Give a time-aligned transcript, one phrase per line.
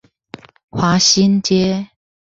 [0.71, 1.91] 華新街